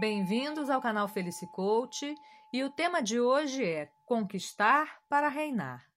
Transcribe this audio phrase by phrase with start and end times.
[0.00, 2.14] Bem-vindos ao canal Felice Coach
[2.52, 5.90] e o tema de hoje é Conquistar para Reinar.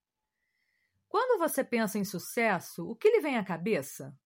[1.08, 4.18] Quando você pensa em sucesso, o que lhe vem à cabeça?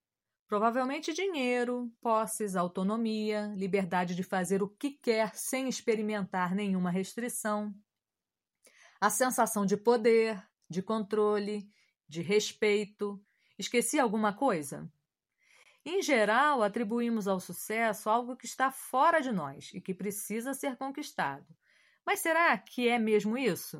[0.47, 7.76] Provavelmente dinheiro, posses, autonomia, liberdade de fazer o que quer sem experimentar nenhuma restrição,
[9.01, 11.69] a sensação de poder, de controle,
[12.07, 13.21] de respeito.
[13.60, 14.89] Esqueci alguma coisa?
[15.86, 20.76] Em geral, atribuímos ao sucesso algo que está fora de nós e que precisa ser
[20.78, 21.46] conquistado.
[22.04, 23.80] Mas será que é mesmo isso?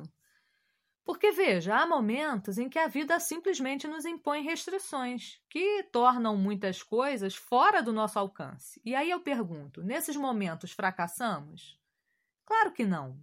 [1.04, 6.82] Porque veja, há momentos em que a vida simplesmente nos impõe restrições que tornam muitas
[6.82, 8.80] coisas fora do nosso alcance.
[8.84, 11.80] E aí eu pergunto: nesses momentos fracassamos?
[12.44, 13.20] Claro que não.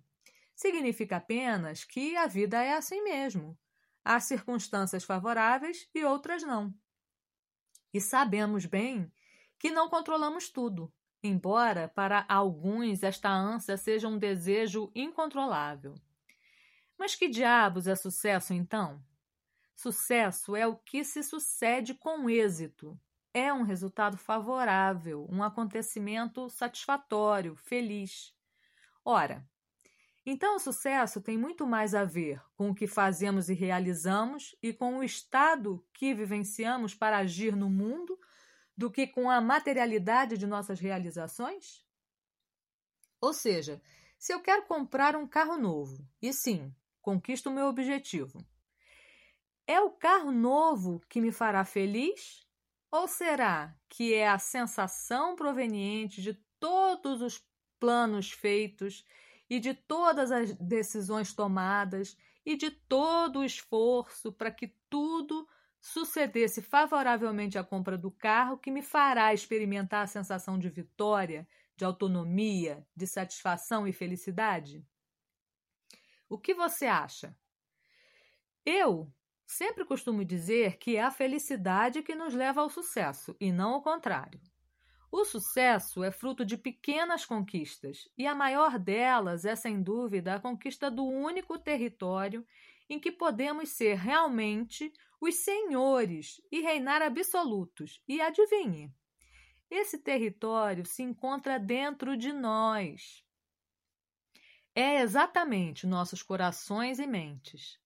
[0.56, 3.58] Significa apenas que a vida é assim mesmo.
[4.04, 6.74] Há circunstâncias favoráveis e outras não.
[7.94, 9.12] E sabemos bem
[9.60, 15.96] que não controlamos tudo, embora para alguns esta ânsia seja um desejo incontrolável.
[16.98, 19.04] Mas que diabos é sucesso então?
[19.76, 23.00] Sucesso é o que se sucede com êxito.
[23.34, 28.36] É um resultado favorável, um acontecimento satisfatório, feliz.
[29.04, 29.48] Ora,
[30.26, 34.72] então, o sucesso tem muito mais a ver com o que fazemos e realizamos e
[34.72, 38.18] com o estado que vivenciamos para agir no mundo
[38.76, 41.86] do que com a materialidade de nossas realizações?
[43.20, 43.82] Ou seja,
[44.18, 48.46] se eu quero comprar um carro novo e sim, conquisto o meu objetivo,
[49.68, 52.48] é o carro novo que me fará feliz?
[52.90, 57.46] Ou será que é a sensação proveniente de todos os
[57.78, 59.04] planos feitos
[59.50, 65.48] e de todas as decisões tomadas e de todo o esforço para que tudo
[65.80, 71.84] sucedesse favoravelmente à compra do carro que me fará experimentar a sensação de vitória, de
[71.84, 74.86] autonomia, de satisfação e felicidade?
[76.30, 77.36] O que você acha?
[78.66, 79.12] Eu
[79.46, 83.82] sempre costumo dizer que é a felicidade que nos leva ao sucesso e não o
[83.82, 84.40] contrário.
[85.16, 90.40] O sucesso é fruto de pequenas conquistas, e a maior delas é, sem dúvida, a
[90.40, 92.44] conquista do único território
[92.90, 94.92] em que podemos ser realmente
[95.22, 98.02] os senhores e reinar absolutos.
[98.08, 98.92] E adivinhe,
[99.70, 103.24] esse território se encontra dentro de nós.
[104.74, 107.78] É exatamente nossos corações e mentes.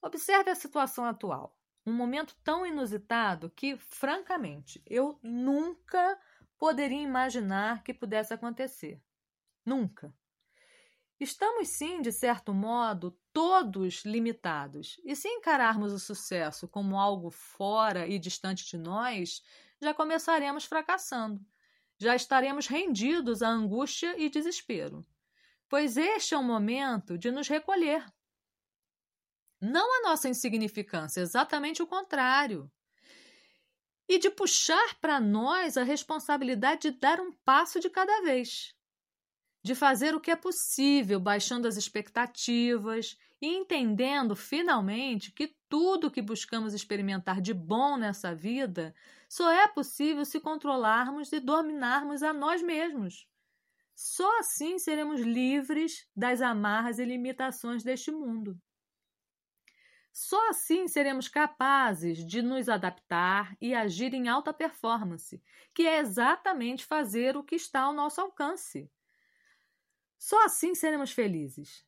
[0.00, 1.58] Observe a situação atual.
[1.84, 6.16] Um momento tão inusitado que, francamente, eu nunca
[6.62, 9.02] poderia imaginar que pudesse acontecer.
[9.66, 10.14] Nunca.
[11.18, 18.06] Estamos, sim, de certo modo, todos limitados, e se encararmos o sucesso como algo fora
[18.06, 19.42] e distante de nós,
[19.80, 21.44] já começaremos fracassando,
[21.98, 25.04] já estaremos rendidos à angústia e desespero,
[25.68, 28.06] pois este é o momento de nos recolher.
[29.60, 32.70] Não a nossa insignificância, exatamente o contrário
[34.08, 38.74] e de puxar para nós a responsabilidade de dar um passo de cada vez,
[39.64, 46.22] de fazer o que é possível, baixando as expectativas e entendendo finalmente que tudo que
[46.22, 48.94] buscamos experimentar de bom nessa vida
[49.28, 53.26] só é possível se controlarmos e dominarmos a nós mesmos.
[53.94, 58.60] Só assim seremos livres das amarras e limitações deste mundo.
[60.12, 65.42] Só assim seremos capazes de nos adaptar e agir em alta performance,
[65.72, 68.90] que é exatamente fazer o que está ao nosso alcance.
[70.18, 71.86] Só assim seremos felizes.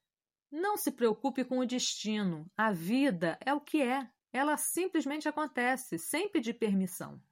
[0.50, 2.50] Não se preocupe com o destino.
[2.56, 4.08] A vida é o que é.
[4.32, 7.22] Ela simplesmente acontece, sem pedir permissão.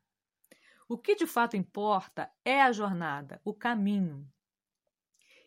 [0.86, 4.31] O que de fato importa é a jornada, o caminho.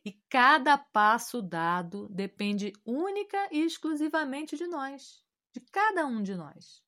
[0.03, 5.24] E cada passo dado depende única e exclusivamente de nós
[5.55, 6.83] de cada um de nós.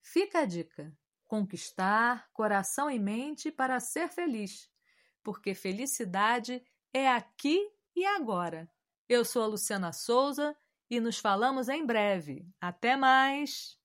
[0.00, 0.96] Fica a dica:
[1.26, 4.70] conquistar coração e mente para ser feliz,
[5.22, 8.66] porque felicidade é aqui e agora.
[9.06, 10.56] Eu sou a Luciana Souza
[10.88, 12.48] e nos falamos em breve.
[12.58, 13.77] Até mais!